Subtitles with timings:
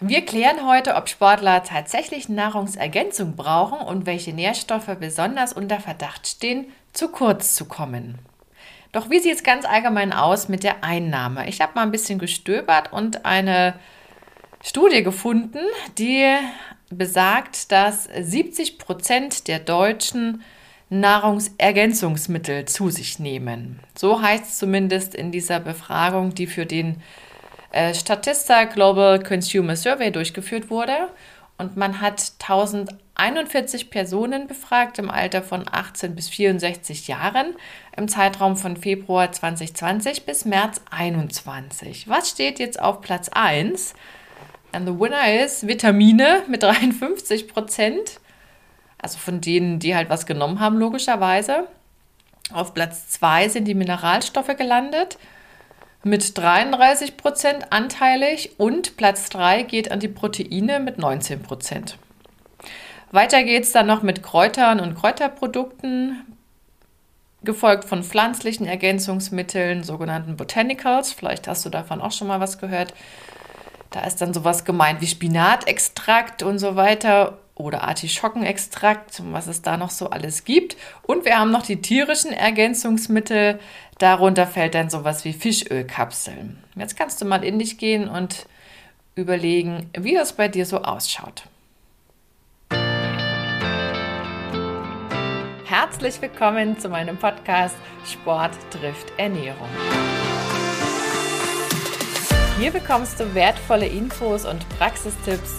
[0.00, 6.66] Wir klären heute, ob Sportler tatsächlich Nahrungsergänzung brauchen und welche Nährstoffe besonders unter Verdacht stehen,
[6.92, 8.18] zu kurz zu kommen.
[8.92, 11.48] Doch wie sieht es ganz allgemein aus mit der Einnahme?
[11.48, 13.74] Ich habe mal ein bisschen gestöbert und eine
[14.62, 15.60] Studie gefunden,
[15.96, 16.26] die
[16.90, 20.42] besagt, dass 70 Prozent der Deutschen
[20.90, 23.80] Nahrungsergänzungsmittel zu sich nehmen.
[23.96, 27.02] So heißt es zumindest in dieser Befragung, die für den
[27.76, 31.10] äh, Statista Global Consumer Survey durchgeführt wurde.
[31.58, 37.54] Und man hat 1041 Personen befragt im Alter von 18 bis 64 Jahren
[37.96, 42.08] im Zeitraum von Februar 2020 bis März 2021.
[42.08, 43.94] Was steht jetzt auf Platz 1?
[44.72, 48.20] And the winner is Vitamine mit 53 Prozent.
[49.00, 51.68] Also von denen, die halt was genommen haben, logischerweise.
[52.52, 55.18] Auf Platz 2 sind die Mineralstoffe gelandet
[56.06, 61.98] mit 33 Prozent anteilig und Platz 3 geht an die Proteine mit 19 Prozent.
[63.10, 66.24] Weiter geht es dann noch mit Kräutern und Kräuterprodukten,
[67.42, 71.12] gefolgt von pflanzlichen Ergänzungsmitteln, sogenannten Botanicals.
[71.12, 72.94] Vielleicht hast du davon auch schon mal was gehört.
[73.90, 79.62] Da ist dann sowas gemeint wie Spinatextrakt und so weiter oder Artischockenextrakt und was es
[79.62, 80.76] da noch so alles gibt.
[81.02, 83.58] Und wir haben noch die tierischen Ergänzungsmittel.
[83.98, 86.58] Darunter fällt dann sowas wie Fischölkapseln.
[86.76, 88.46] Jetzt kannst du mal in dich gehen und
[89.14, 91.44] überlegen, wie das bei dir so ausschaut.
[95.64, 99.68] Herzlich willkommen zu meinem Podcast Sport trifft Ernährung.
[102.58, 105.58] Hier bekommst du wertvolle Infos und Praxistipps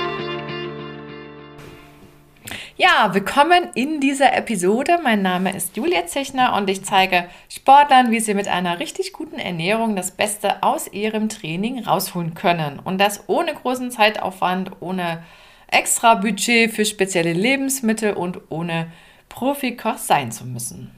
[2.83, 4.97] Ja, willkommen in dieser Episode.
[5.03, 9.37] Mein Name ist Julia Zechner und ich zeige Sportlern, wie sie mit einer richtig guten
[9.37, 12.79] Ernährung das Beste aus ihrem Training rausholen können.
[12.79, 15.23] Und das ohne großen Zeitaufwand, ohne
[15.67, 18.91] extra Budget für spezielle Lebensmittel und ohne
[19.29, 20.89] Profikoch sein zu müssen.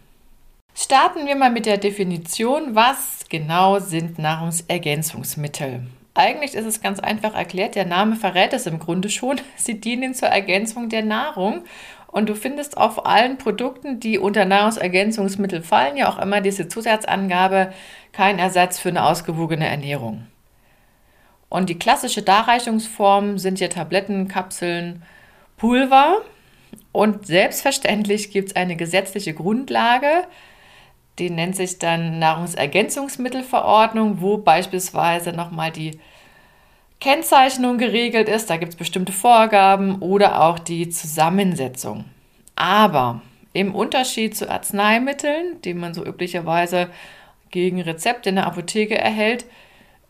[0.74, 5.82] Starten wir mal mit der Definition, was genau sind Nahrungsergänzungsmittel?
[6.16, 9.42] Eigentlich ist es ganz einfach erklärt, der Name verrät es im Grunde schon.
[9.56, 11.64] Sie dienen zur Ergänzung der Nahrung.
[12.08, 17.74] Und du findest auf allen Produkten, die unter Nahrungsergänzungsmittel fallen, ja auch immer diese Zusatzangabe,
[18.12, 20.28] kein Ersatz für eine ausgewogene Ernährung.
[21.50, 25.02] Und die klassische Darreichungsform sind ja Tabletten, Kapseln,
[25.58, 26.22] Pulver.
[26.92, 30.26] Und selbstverständlich gibt es eine gesetzliche Grundlage,
[31.20, 36.00] die nennt sich dann Nahrungsergänzungsmittelverordnung, wo beispielsweise nochmal die
[37.00, 38.50] Kennzeichnung geregelt ist.
[38.50, 42.06] Da gibt es bestimmte Vorgaben oder auch die Zusammensetzung.
[42.56, 43.22] Aber
[43.54, 46.90] im Unterschied zu Arzneimitteln, die man so üblicherweise
[47.52, 49.46] gegen Rezept in der Apotheke erhält,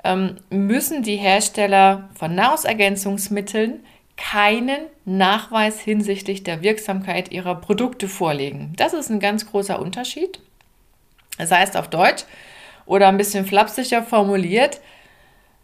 [0.04, 3.84] ähm, müssen die Hersteller von Nahrungsergänzungsmitteln
[4.16, 8.74] keinen Nachweis hinsichtlich der Wirksamkeit ihrer Produkte vorlegen.
[8.78, 10.40] Das ist ein ganz großer Unterschied.
[11.38, 12.26] Das heißt auf Deutsch
[12.86, 14.82] oder ein bisschen flapsiger formuliert,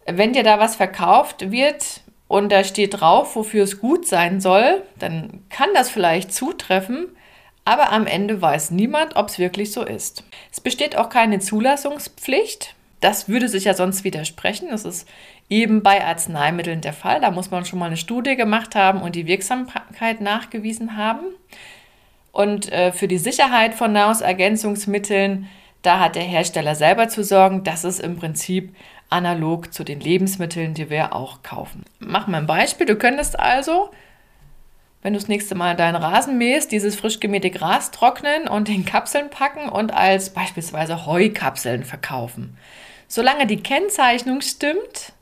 [0.06, 4.84] wenn dir da was verkauft wird und da steht drauf, wofür es gut sein soll,
[4.98, 7.08] dann kann das vielleicht zutreffen,
[7.66, 10.24] aber am Ende weiß niemand, ob es wirklich so ist.
[10.52, 12.76] Es besteht auch keine Zulassungspflicht.
[13.00, 14.70] Das würde sich ja sonst widersprechen.
[14.72, 15.08] Das ist
[15.50, 17.22] eben bei Arzneimitteln der Fall.
[17.22, 21.26] Da muss man schon mal eine Studie gemacht haben und die Wirksamkeit nachgewiesen haben.
[22.40, 25.50] Und äh, für die Sicherheit von Nahrungsergänzungsmitteln
[25.82, 27.64] da hat der Hersteller selber zu sorgen.
[27.64, 28.76] Das ist im Prinzip
[29.10, 31.84] analog zu den Lebensmitteln, die wir auch kaufen.
[32.00, 32.86] Machen wir ein Beispiel.
[32.86, 33.90] Du könntest also,
[35.02, 38.86] wenn du das nächste Mal deinen Rasen mähst, dieses frisch gemähte Gras trocknen und in
[38.86, 42.58] Kapseln packen und als beispielsweise Heukapseln verkaufen.
[43.08, 45.14] Solange die Kennzeichnung stimmt,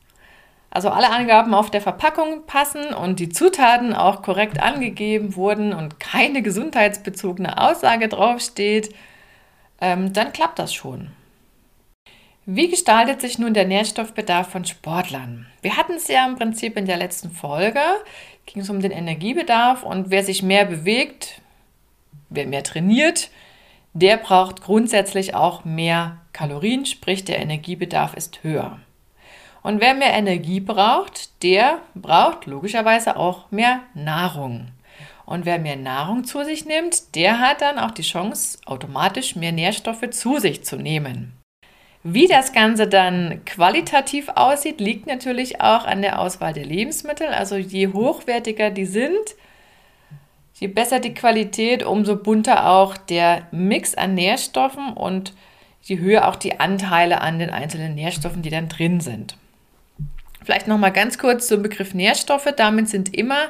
[0.69, 5.99] also alle Angaben auf der Verpackung passen und die Zutaten auch korrekt angegeben wurden und
[5.99, 8.93] keine gesundheitsbezogene Aussage draufsteht,
[9.81, 11.11] ähm, dann klappt das schon.
[12.45, 15.47] Wie gestaltet sich nun der Nährstoffbedarf von Sportlern?
[15.61, 17.81] Wir hatten es ja im Prinzip in der letzten Folge,
[18.45, 21.41] ging es um den Energiebedarf und wer sich mehr bewegt,
[22.29, 23.29] wer mehr trainiert,
[23.93, 28.79] der braucht grundsätzlich auch mehr Kalorien, sprich der Energiebedarf ist höher.
[29.67, 34.67] Und wer mehr Energie braucht, der braucht logischerweise auch mehr Nahrung.
[35.25, 39.51] Und wer mehr Nahrung zu sich nimmt, der hat dann auch die Chance, automatisch mehr
[39.51, 41.33] Nährstoffe zu sich zu nehmen.
[42.01, 47.27] Wie das Ganze dann qualitativ aussieht, liegt natürlich auch an der Auswahl der Lebensmittel.
[47.27, 49.35] Also je hochwertiger die sind,
[50.53, 55.33] je besser die Qualität, umso bunter auch der Mix an Nährstoffen und
[55.81, 59.35] je höher auch die Anteile an den einzelnen Nährstoffen, die dann drin sind.
[60.47, 62.47] Vielleicht noch mal ganz kurz zum Begriff Nährstoffe.
[62.55, 63.49] Damit sind immer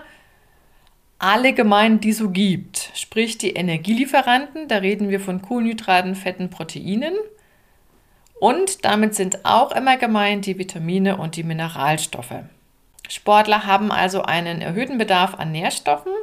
[1.20, 2.90] alle gemeint, die so gibt.
[2.96, 7.14] Sprich die Energielieferanten, da reden wir von Kohlenhydraten, Fetten, Proteinen.
[8.40, 12.34] Und damit sind auch immer gemeint die Vitamine und die Mineralstoffe.
[13.08, 16.14] Sportler haben also einen erhöhten Bedarf an Nährstoffen,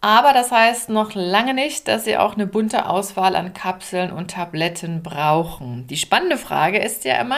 [0.00, 4.30] aber das heißt noch lange nicht, dass sie auch eine bunte Auswahl an Kapseln und
[4.30, 5.86] Tabletten brauchen.
[5.88, 7.36] Die spannende Frage ist ja immer,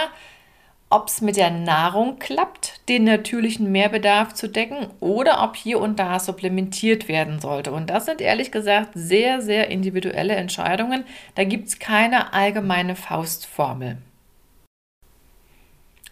[0.88, 5.98] ob es mit der Nahrung klappt, den natürlichen Mehrbedarf zu decken oder ob hier und
[5.98, 7.72] da supplementiert werden sollte.
[7.72, 11.04] Und das sind ehrlich gesagt sehr, sehr individuelle Entscheidungen.
[11.34, 13.98] Da gibt es keine allgemeine Faustformel.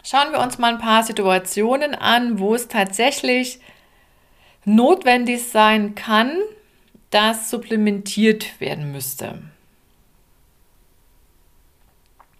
[0.03, 3.59] Schauen wir uns mal ein paar Situationen an, wo es tatsächlich
[4.65, 6.37] notwendig sein kann,
[7.11, 9.41] dass supplementiert werden müsste.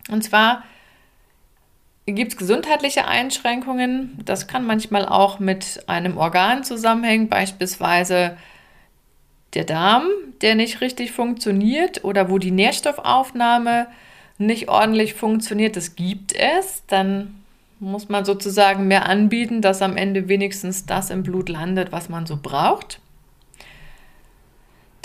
[0.10, 0.64] Und zwar
[2.14, 4.20] gibt es gesundheitliche Einschränkungen.
[4.26, 8.38] Das kann manchmal auch mit einem Organ zusammenhängen, beispielsweise
[9.56, 10.08] der Darm,
[10.42, 13.88] der nicht richtig funktioniert oder wo die Nährstoffaufnahme
[14.38, 15.76] nicht ordentlich funktioniert.
[15.76, 16.84] Das gibt es.
[16.88, 17.42] Dann
[17.80, 22.26] muss man sozusagen mehr anbieten, dass am Ende wenigstens das im Blut landet, was man
[22.26, 23.00] so braucht.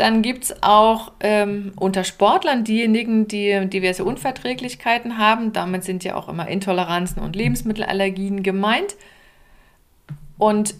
[0.01, 5.53] Dann gibt es auch ähm, unter Sportlern diejenigen, die diverse Unverträglichkeiten haben.
[5.53, 8.97] Damit sind ja auch immer Intoleranzen und Lebensmittelallergien gemeint.
[10.39, 10.75] Und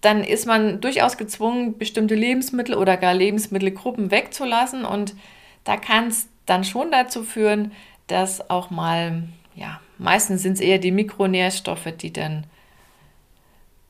[0.00, 4.84] dann ist man durchaus gezwungen, bestimmte Lebensmittel oder gar Lebensmittelgruppen wegzulassen.
[4.84, 5.14] Und
[5.62, 7.70] da kann es dann schon dazu führen,
[8.08, 9.22] dass auch mal
[9.54, 12.42] ja, meistens sind es eher die Mikronährstoffe, die dann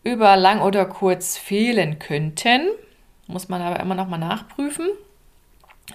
[0.05, 2.69] über lang oder kurz fehlen könnten.
[3.29, 4.89] Muss man aber immer noch mal nachprüfen.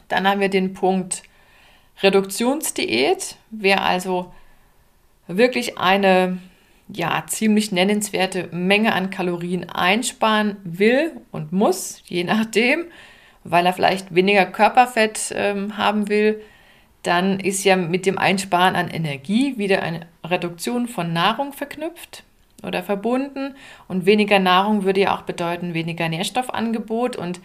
[0.08, 1.24] Dann haben wir den Punkt
[2.02, 3.36] Reduktionsdiät.
[3.50, 4.32] Wer also
[5.28, 6.38] wirklich eine
[6.88, 12.86] ja, ziemlich nennenswerte Menge an Kalorien einsparen will und muss, je nachdem,
[13.44, 16.42] weil er vielleicht weniger Körperfett ähm, haben will,
[17.02, 22.24] dann ist ja mit dem Einsparen an Energie wieder eine Reduktion von Nahrung verknüpft
[22.64, 23.56] oder verbunden.
[23.88, 27.16] Und weniger Nahrung würde ja auch bedeuten weniger Nährstoffangebot.
[27.16, 27.42] Und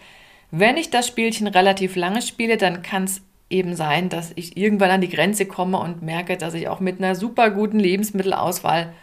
[0.51, 4.91] wenn ich das Spielchen relativ lange spiele, dann kann es eben sein, dass ich irgendwann
[4.91, 8.93] an die Grenze komme und merke, dass ich auch mit einer super guten Lebensmittelauswahl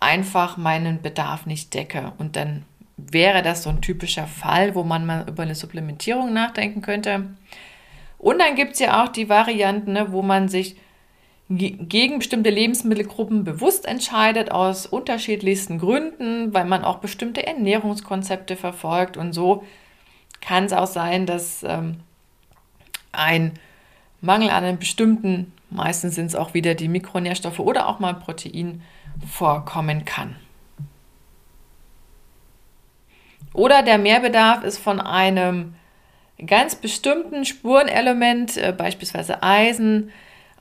[0.00, 2.12] einfach meinen Bedarf nicht decke.
[2.18, 2.64] Und dann
[2.96, 7.26] wäre das so ein typischer Fall, wo man mal über eine Supplementierung nachdenken könnte.
[8.18, 10.76] Und dann gibt es ja auch die Varianten, ne, wo man sich
[11.50, 19.16] gegen bestimmte Lebensmittelgruppen bewusst entscheidet, aus unterschiedlichsten Gründen, weil man auch bestimmte Ernährungskonzepte verfolgt.
[19.16, 19.64] Und so
[20.40, 22.00] kann es auch sein, dass ähm,
[23.12, 23.52] ein
[24.22, 28.82] Mangel an einem bestimmten, meistens sind es auch wieder die Mikronährstoffe oder auch mal Protein,
[29.30, 30.36] vorkommen kann.
[33.52, 35.74] Oder der Mehrbedarf ist von einem
[36.44, 40.10] ganz bestimmten Spurenelement, äh, beispielsweise Eisen,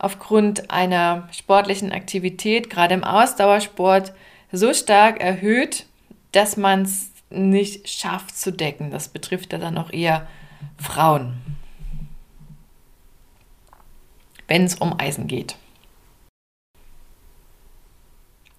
[0.04, 4.14] aufgrund einer sportlichen Aktivität, gerade im Ausdauersport,
[4.52, 5.86] so stark erhöht,
[6.34, 8.92] dass man es nicht schafft zu decken.
[8.92, 10.28] Das betrifft ja dann auch eher
[10.78, 11.42] Frauen,
[14.48, 15.56] wenn es um Eisen geht.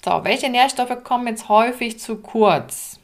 [0.02, 2.98] So, welche Nährstoffe kommen jetzt häufig zu kurz?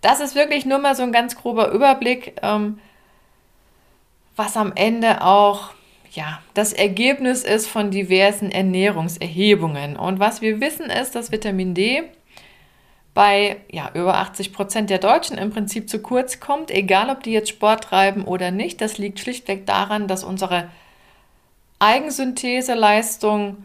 [0.00, 2.36] Das ist wirklich nur mal so ein ganz grober Überblick.
[2.42, 2.78] Ähm,
[4.36, 5.70] was am Ende auch
[6.16, 9.96] ja, das Ergebnis ist von diversen Ernährungserhebungen.
[9.96, 12.04] Und was wir wissen ist, dass Vitamin D
[13.12, 17.32] bei ja, über 80 Prozent der Deutschen im Prinzip zu kurz kommt, egal ob die
[17.32, 18.80] jetzt Sport treiben oder nicht.
[18.80, 20.70] Das liegt schlichtweg daran, dass unsere
[21.78, 23.64] Eigensyntheseleistung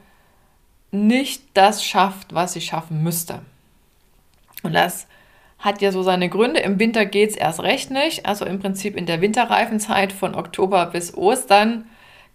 [0.92, 3.40] nicht das schafft, was sie schaffen müsste.
[4.62, 5.08] Und das
[5.58, 6.60] hat ja so seine Gründe.
[6.60, 8.26] Im Winter geht es erst recht nicht.
[8.26, 11.86] Also im Prinzip in der Winterreifenzeit von Oktober bis Ostern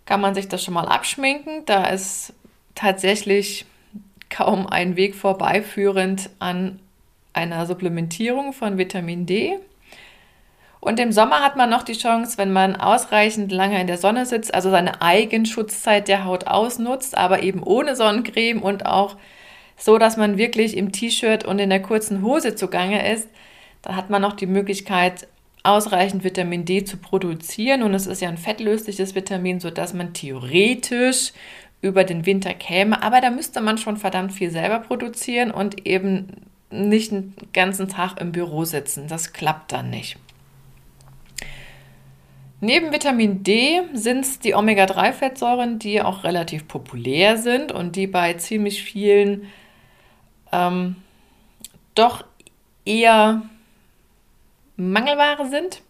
[0.07, 1.65] kann man sich das schon mal abschminken.
[1.67, 2.33] Da ist
[2.75, 3.67] tatsächlich
[4.31, 6.81] kaum ein Weg vorbeiführend an
[7.33, 9.59] einer Supplementierung von Vitamin D.
[10.81, 14.25] Und im Sommer hat man noch die Chance, wenn man ausreichend lange in der Sonne
[14.25, 19.17] sitzt, also seine Eigenschutzzeit der Haut ausnutzt, aber eben ohne Sonnencreme und auch
[19.77, 23.29] so, dass man wirklich im T-Shirt und in der kurzen Hose zugange ist,
[23.83, 25.27] dann hat man noch die Möglichkeit,
[25.67, 27.83] ausreichend Vitamin D zu produzieren.
[27.83, 31.33] Und es ist ja ein fettlösliches Vitamin, sodass man theoretisch
[31.83, 36.29] über den Winter käme, aber da müsste man schon verdammt viel selber produzieren und eben
[36.71, 39.09] nicht den ganzen Tag im Büro sitzen.
[39.09, 40.17] Das klappt dann nicht.
[42.61, 48.33] Neben Vitamin D sind es die Omega-3-Fettsäuren, die auch relativ populär sind und die bei
[48.35, 49.47] ziemlich vielen
[50.53, 50.97] ähm,
[51.95, 52.25] doch
[52.85, 53.43] eher
[54.77, 55.83] Mangelware sind.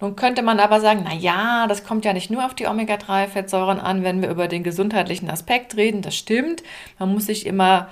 [0.00, 3.78] Nun könnte man aber sagen, na ja, das kommt ja nicht nur auf die Omega-3-Fettsäuren
[3.78, 6.02] an, wenn wir über den gesundheitlichen Aspekt reden.
[6.02, 6.62] Das stimmt.
[6.98, 7.88] Man muss sich immer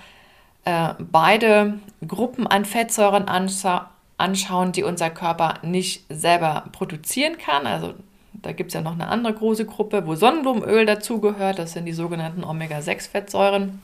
[0.65, 3.87] äh, beide Gruppen an Fettsäuren anschauen
[4.21, 7.67] anschauen, die unser Körper nicht selber produzieren kann.
[7.67, 7.95] Also
[8.35, 11.59] da gibt es ja noch eine andere große Gruppe, wo Sonnenblumenöl dazugehört.
[11.59, 13.81] Das sind die sogenannten Omega-6-Fettsäuren.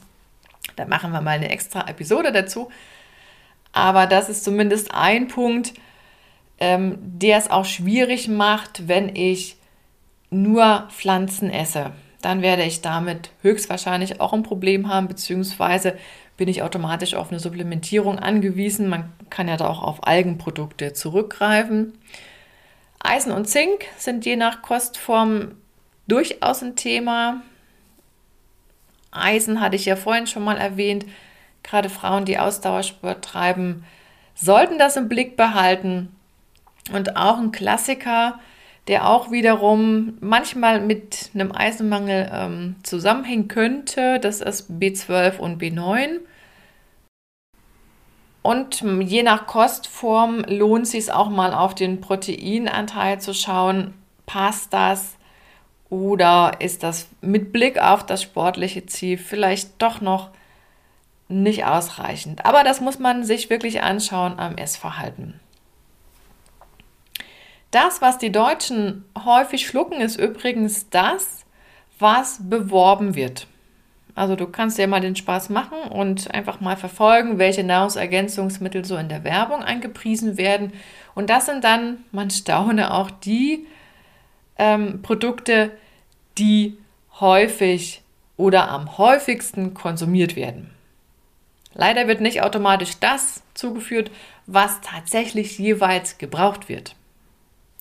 [0.76, 2.70] Da machen wir mal eine extra Episode dazu.
[3.76, 5.74] Aber das ist zumindest ein Punkt,
[6.58, 9.58] ähm, der es auch schwierig macht, wenn ich
[10.30, 11.92] nur Pflanzen esse.
[12.22, 15.98] Dann werde ich damit höchstwahrscheinlich auch ein Problem haben, beziehungsweise
[16.38, 18.88] bin ich automatisch auf eine Supplementierung angewiesen.
[18.88, 21.98] Man kann ja da auch auf Algenprodukte zurückgreifen.
[22.98, 25.52] Eisen und Zink sind je nach Kostform
[26.08, 27.42] durchaus ein Thema.
[29.10, 31.04] Eisen hatte ich ja vorhin schon mal erwähnt.
[31.66, 33.84] Gerade Frauen, die Ausdauersport treiben,
[34.34, 36.14] sollten das im Blick behalten.
[36.92, 38.38] Und auch ein Klassiker,
[38.86, 44.20] der auch wiederum manchmal mit einem Eisenmangel ähm, zusammenhängen könnte.
[44.20, 46.20] Das ist B12 und B9.
[48.42, 53.92] Und je nach Kostform lohnt es sich auch mal auf den Proteinanteil zu schauen.
[54.24, 55.16] Passt das?
[55.90, 60.30] Oder ist das mit Blick auf das sportliche Ziel vielleicht doch noch
[61.28, 62.44] nicht ausreichend?
[62.44, 65.40] Aber das muss man sich wirklich anschauen am Essverhalten.
[67.70, 71.44] Das, was die Deutschen häufig schlucken, ist übrigens das,
[71.98, 73.46] was beworben wird.
[74.14, 78.96] Also du kannst dir mal den Spaß machen und einfach mal verfolgen, welche Nahrungsergänzungsmittel so
[78.96, 80.72] in der Werbung angepriesen werden.
[81.14, 83.66] Und das sind dann, man staune, auch die
[84.56, 85.70] ähm, Produkte,
[86.38, 86.78] die
[87.20, 88.02] häufig
[88.38, 90.70] oder am häufigsten konsumiert werden.
[91.76, 94.10] Leider wird nicht automatisch das zugeführt,
[94.46, 96.96] was tatsächlich jeweils gebraucht wird.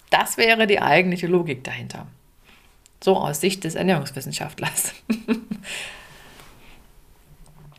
[0.10, 2.06] Das wäre die eigentliche Logik dahinter.
[3.02, 4.94] So aus Sicht des Ernährungswissenschaftlers.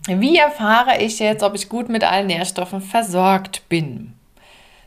[0.08, 4.14] Wie erfahre ich jetzt, ob ich gut mit allen Nährstoffen versorgt bin?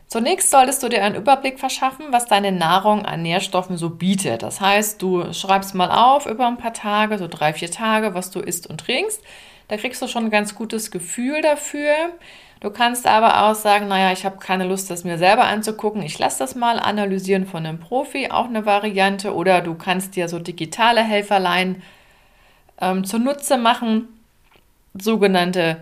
[0.08, 4.42] Zunächst solltest du dir einen Überblick verschaffen, was deine Nahrung an Nährstoffen so bietet.
[4.42, 8.32] Das heißt, du schreibst mal auf über ein paar Tage, so drei, vier Tage, was
[8.32, 9.22] du isst und trinkst.
[9.70, 11.94] Da kriegst du schon ein ganz gutes Gefühl dafür.
[12.58, 16.02] Du kannst aber auch sagen, naja, ich habe keine Lust, das mir selber anzugucken.
[16.02, 19.32] Ich lasse das mal analysieren von einem Profi, auch eine Variante.
[19.32, 21.84] Oder du kannst dir so digitale Helferlein
[22.80, 24.08] ähm, zunutze machen,
[25.00, 25.76] sogenannte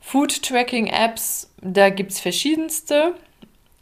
[0.00, 1.48] Food Tracking Apps.
[1.60, 3.14] Da gibt es verschiedenste.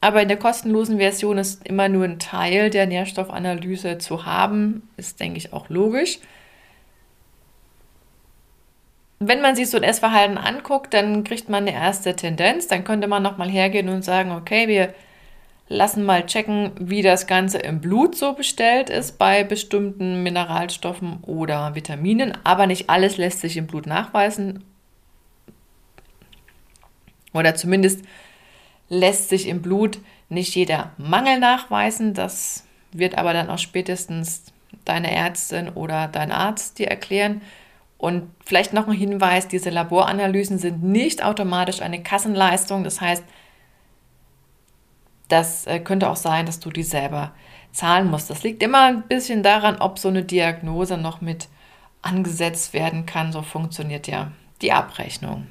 [0.02, 4.87] Aber in der kostenlosen Version ist immer nur ein Teil der Nährstoffanalyse zu haben.
[4.99, 6.18] Ist, denke ich, auch logisch
[9.23, 12.69] wenn man sich so ein Essverhalten anguckt, dann kriegt man eine erste Tendenz.
[12.69, 14.95] Dann könnte man nochmal hergehen und sagen, okay, wir
[15.69, 21.75] lassen mal checken, wie das Ganze im Blut so bestellt ist bei bestimmten Mineralstoffen oder
[21.75, 22.33] Vitaminen.
[22.45, 24.65] Aber nicht alles lässt sich im Blut nachweisen.
[27.35, 28.03] Oder zumindest
[28.89, 29.99] lässt sich im Blut
[30.31, 32.15] nicht jeder Mangel nachweisen.
[32.15, 34.45] Das wird aber dann auch spätestens
[34.87, 37.43] deine Ärztin oder dein Arzt dir erklären.
[38.00, 42.83] Und vielleicht noch ein Hinweis, diese Laboranalysen sind nicht automatisch eine Kassenleistung.
[42.83, 43.23] Das heißt,
[45.28, 47.33] das äh, könnte auch sein, dass du die selber
[47.73, 48.30] zahlen musst.
[48.30, 51.49] Das liegt immer ein bisschen daran, ob so eine Diagnose noch mit
[52.00, 53.33] angesetzt werden kann.
[53.33, 55.47] So funktioniert ja die Abrechnung.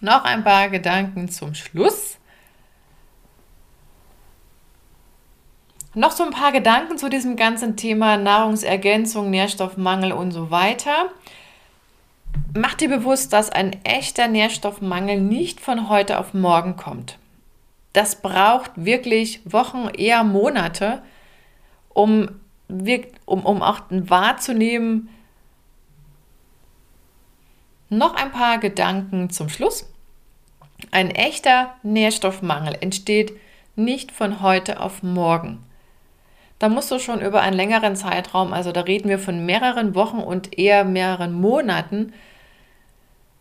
[0.00, 2.18] Noch ein paar Gedanken zum Schluss.
[5.96, 11.10] Noch so ein paar Gedanken zu diesem ganzen Thema Nahrungsergänzung, Nährstoffmangel und so weiter.
[12.52, 17.16] Mach dir bewusst, dass ein echter Nährstoffmangel nicht von heute auf morgen kommt.
[17.94, 21.02] Das braucht wirklich Wochen, eher Monate,
[21.88, 22.28] um,
[22.68, 25.08] um, um auch wahrzunehmen.
[27.88, 29.90] Noch ein paar Gedanken zum Schluss.
[30.90, 33.32] Ein echter Nährstoffmangel entsteht
[33.76, 35.62] nicht von heute auf morgen
[36.58, 40.18] da musst du schon über einen längeren Zeitraum, also da reden wir von mehreren Wochen
[40.18, 42.12] und eher mehreren Monaten,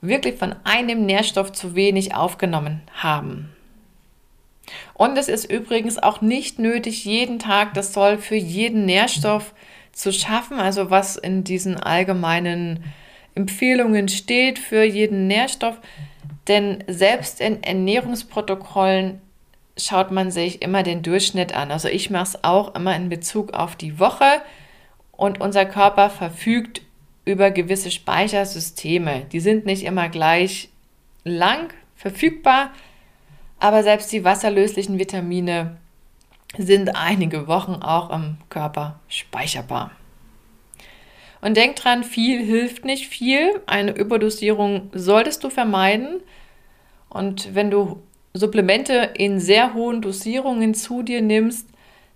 [0.01, 3.49] wirklich von einem Nährstoff zu wenig aufgenommen haben.
[4.93, 9.53] Und es ist übrigens auch nicht nötig, jeden Tag, das soll für jeden Nährstoff
[9.91, 12.83] zu schaffen, also was in diesen allgemeinen
[13.35, 15.79] Empfehlungen steht für jeden Nährstoff.
[16.47, 19.21] Denn selbst in Ernährungsprotokollen
[19.77, 21.71] schaut man sich immer den Durchschnitt an.
[21.71, 24.41] Also ich mache es auch immer in Bezug auf die Woche
[25.11, 26.81] und unser Körper verfügt
[27.25, 29.25] über gewisse Speichersysteme.
[29.31, 30.69] Die sind nicht immer gleich
[31.23, 32.71] lang verfügbar,
[33.59, 35.77] aber selbst die wasserlöslichen Vitamine
[36.57, 39.91] sind einige Wochen auch im Körper speicherbar.
[41.41, 43.61] Und denk dran, viel hilft nicht viel.
[43.65, 46.21] Eine Überdosierung solltest du vermeiden.
[47.09, 48.01] Und wenn du
[48.37, 51.69] Supplemente in sehr hohen Dosierungen zu dir nimmst,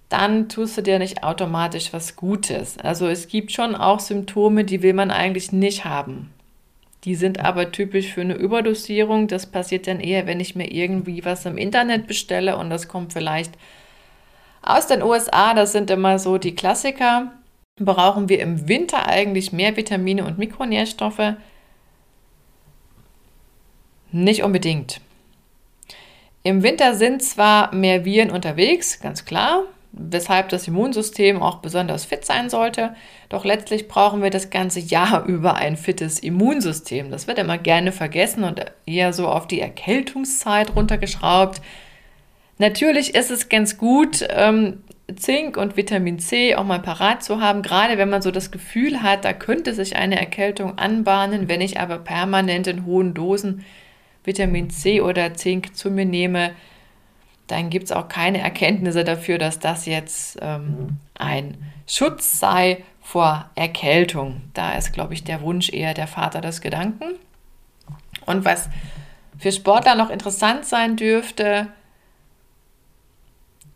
[0.10, 2.78] dann tust du dir nicht automatisch was Gutes.
[2.78, 6.34] Also es gibt schon auch Symptome, die will man eigentlich nicht haben.
[7.06, 9.30] Die sind aber typisch für eine Überdosierung.
[9.30, 13.14] Das passiert dann eher, wenn ich mir irgendwie was im Internet bestelle und das kommt
[13.14, 13.54] vielleicht
[14.62, 15.54] aus den USA.
[15.54, 17.32] Das sind immer so die Klassiker.
[17.78, 21.36] Brauchen wir im Winter eigentlich mehr Vitamine und Mikronährstoffe?
[24.12, 25.00] Nicht unbedingt.
[26.44, 32.24] Im Winter sind zwar mehr Viren unterwegs, ganz klar, weshalb das Immunsystem auch besonders fit
[32.24, 32.96] sein sollte.
[33.28, 37.12] Doch letztlich brauchen wir das ganze Jahr über ein fittes Immunsystem.
[37.12, 41.62] Das wird immer gerne vergessen und eher so auf die Erkältungszeit runtergeschraubt.
[42.58, 44.84] Natürlich ist es ganz gut, ähm,
[45.16, 49.02] Zink und Vitamin C auch mal parat zu haben, gerade wenn man so das Gefühl
[49.02, 53.66] hat, da könnte sich eine Erkältung anbahnen, wenn ich aber permanent in hohen Dosen
[54.24, 56.52] Vitamin C oder Zink zu mir nehme,
[57.48, 61.58] dann gibt es auch keine Erkenntnisse dafür, dass das jetzt ähm, ein
[61.88, 64.42] Schutz sei vor Erkältung.
[64.54, 67.16] Da ist, glaube ich, der Wunsch eher der Vater des Gedanken.
[68.26, 68.70] Und was
[69.40, 71.68] für Sportler noch interessant sein dürfte,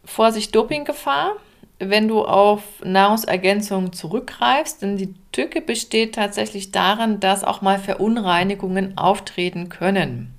[0.06, 1.38] Vorsicht Dopinggefahr,
[1.90, 8.98] wenn du auf Nahrungsergänzungen zurückgreifst, denn die Tücke besteht tatsächlich darin, dass auch mal Verunreinigungen
[8.98, 10.34] auftreten können.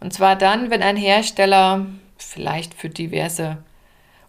[0.00, 1.86] Und zwar dann, wenn ein Hersteller
[2.16, 3.58] vielleicht für diverse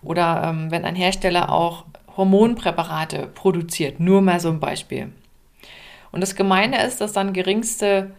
[0.03, 1.85] oder ähm, wenn ein Hersteller auch
[2.17, 5.11] Hormonpräparate produziert, nur mal so ein Beispiel.
[6.11, 8.11] Und das Gemeine ist, dass dann geringste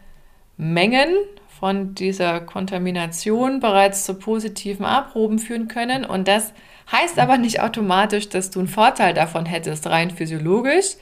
[0.57, 1.15] Mengen
[1.61, 6.05] von dieser Kontamination bereits zu positiven Abproben führen können.
[6.05, 6.53] Und das
[6.91, 10.97] heißt aber nicht automatisch, dass du einen Vorteil davon hättest, rein physiologisch.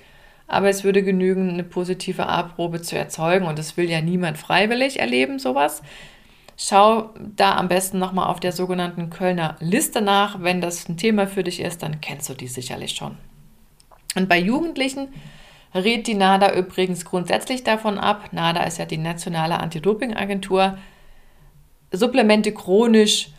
[0.47, 3.47] Aber es würde genügen, eine positive A-Probe zu erzeugen.
[3.47, 5.83] Und das will ja niemand freiwillig erleben, sowas.
[6.57, 10.43] Schau da am besten nochmal auf der sogenannten Kölner Liste nach.
[10.43, 13.17] Wenn das ein Thema für dich ist, dann kennst du die sicherlich schon.
[14.17, 15.09] Und bei Jugendlichen
[15.75, 20.79] rät die NADA übrigens grundsätzlich davon ab, NADA ist ja die nationale Anti-Doping-Agentur,
[21.93, 23.31] Supplemente chronisch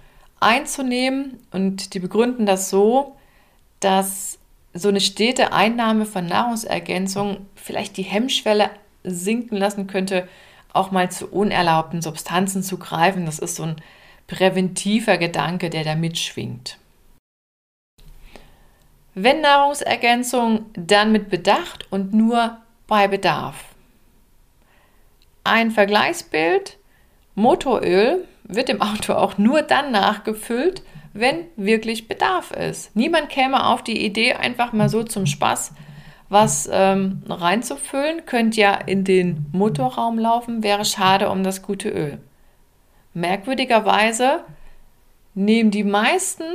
[0.41, 1.39] einzunehmen.
[1.51, 3.15] Und die begründen das so,
[3.79, 4.37] dass
[4.73, 8.69] so eine stete Einnahme von Nahrungsergänzung vielleicht die Hemmschwelle
[9.03, 10.27] sinken lassen könnte,
[10.73, 13.25] auch mal zu unerlaubten Substanzen zu greifen.
[13.25, 13.75] Das ist so ein
[14.27, 16.77] präventiver Gedanke, der da mitschwingt.
[19.13, 23.65] Wenn Nahrungsergänzung, dann mit Bedacht und nur bei Bedarf.
[25.43, 26.77] Ein Vergleichsbild,
[27.35, 32.95] Motoröl wird im Auto auch nur dann nachgefüllt, wenn wirklich Bedarf ist.
[32.95, 35.73] Niemand käme auf die Idee, einfach mal so zum Spaß
[36.31, 42.19] was ähm, reinzufüllen, könnt ja in den Motorraum laufen, wäre schade um das gute Öl.
[43.13, 44.45] Merkwürdigerweise
[45.33, 46.45] nehmen die meisten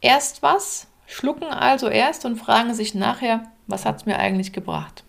[0.00, 5.04] erst was, schlucken also erst und fragen sich nachher, was hat es mir eigentlich gebracht.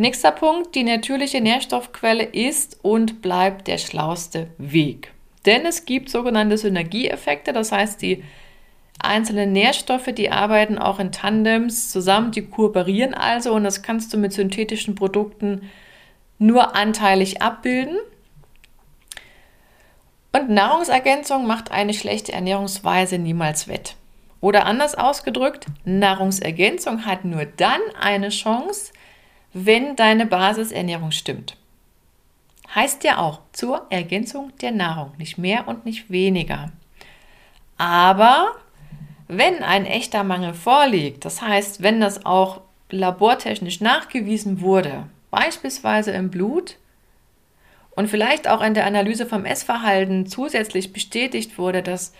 [0.00, 5.12] Nächster Punkt, die natürliche Nährstoffquelle ist und bleibt der schlauste Weg.
[5.44, 8.22] Denn es gibt sogenannte Synergieeffekte, das heißt, die
[9.00, 14.18] einzelne Nährstoffe, die arbeiten auch in Tandems zusammen, die kooperieren also und das kannst du
[14.18, 15.68] mit synthetischen Produkten
[16.38, 17.98] nur anteilig abbilden.
[20.30, 23.96] Und Nahrungsergänzung macht eine schlechte Ernährungsweise niemals wett.
[24.40, 28.92] Oder anders ausgedrückt, Nahrungsergänzung hat nur dann eine Chance,
[29.52, 31.56] wenn deine Basisernährung stimmt.
[32.74, 36.70] Heißt ja auch zur Ergänzung der Nahrung, nicht mehr und nicht weniger.
[37.78, 38.52] Aber
[39.26, 46.30] wenn ein echter Mangel vorliegt, das heißt, wenn das auch labortechnisch nachgewiesen wurde, beispielsweise im
[46.30, 46.76] Blut
[47.90, 52.12] und vielleicht auch in der Analyse vom Essverhalten zusätzlich bestätigt wurde, dass,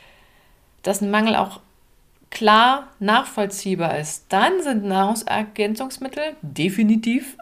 [0.83, 1.61] dass ein Mangel auch
[2.31, 7.37] klar nachvollziehbar ist, dann sind Nahrungsergänzungsmittel definitiv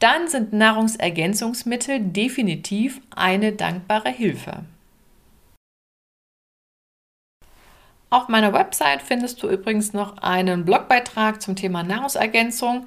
[0.00, 4.64] dann sind Nahrungsergänzungsmittel definitiv eine dankbare Hilfe.
[8.08, 12.86] Auf meiner Website findest du übrigens noch einen Blogbeitrag zum Thema Nahrungsergänzung,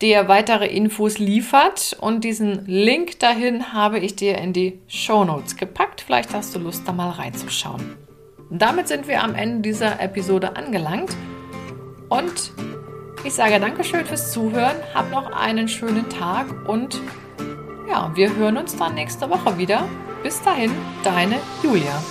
[0.00, 1.96] der weitere Infos liefert.
[2.00, 6.00] Und diesen Link dahin habe ich dir in die Show Notes gepackt.
[6.00, 8.09] Vielleicht hast du Lust, da mal reinzuschauen.
[8.50, 11.16] Damit sind wir am Ende dieser Episode angelangt.
[12.08, 12.50] Und
[13.22, 17.00] ich sage Dankeschön fürs Zuhören, hab noch einen schönen Tag und
[17.88, 19.88] ja, wir hören uns dann nächste Woche wieder.
[20.22, 20.72] Bis dahin,
[21.04, 22.02] deine Julia.